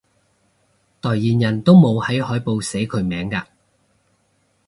[0.99, 3.43] 代言人都冇喺海報寫佢名嘅？